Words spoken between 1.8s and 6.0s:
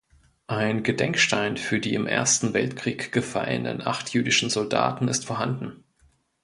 im Ersten Weltkrieg gefallenen acht jüdischen Soldaten ist vorhanden.